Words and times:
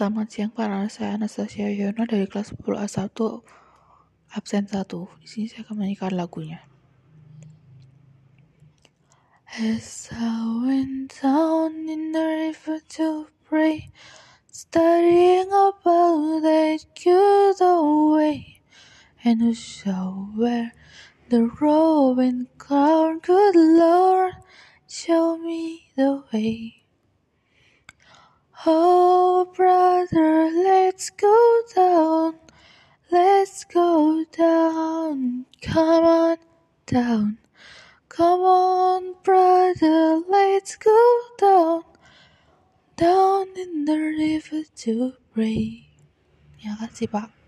Selamat 0.00 0.32
siang 0.32 0.48
para 0.48 0.88
saya 0.88 1.20
Anastasia 1.20 1.68
Yono 1.68 2.08
dari 2.08 2.24
kelas 2.24 2.56
10 2.56 2.72
A1 2.72 3.44
absen 4.32 4.64
1. 4.64 4.72
Di 5.20 5.28
sini 5.28 5.44
saya 5.44 5.68
akan 5.68 5.76
menyanyikan 5.76 6.16
lagunya. 6.16 6.64
As 9.60 10.08
I 10.08 10.40
went 10.64 11.20
down 11.20 11.84
in 11.84 12.16
the 12.16 12.48
river 12.48 12.80
to 12.96 13.28
pray, 13.44 13.92
studying 14.48 15.52
about 15.52 16.48
that 16.48 16.80
good 16.96 17.60
old 17.60 18.16
way, 18.16 18.64
and 19.20 19.44
who 19.44 19.52
shall 19.52 20.32
wear 20.32 20.72
the 21.28 21.44
robe 21.60 22.24
and 22.24 22.48
crown, 22.56 23.20
good 23.20 23.52
Lord, 23.52 24.40
show 24.88 25.36
me 25.36 25.92
the 25.92 26.24
way. 26.32 26.88
Oh, 28.64 28.99
let's 31.00 31.16
go 31.16 31.62
down. 31.74 32.34
Let's 33.10 33.64
go 33.64 34.22
down. 34.36 35.46
Come 35.62 36.04
on 36.04 36.36
down. 36.84 37.38
Come 38.10 38.40
on, 38.40 39.14
brother, 39.24 40.20
let's 40.28 40.76
go 40.76 41.00
down. 41.38 41.84
Down 42.96 43.46
in 43.56 43.86
the 43.86 43.96
river 43.96 44.60
to 44.84 45.16
pray. 45.32 45.88
Ya 46.60 46.76
kasih, 46.76 47.08
Pak. 47.08 47.39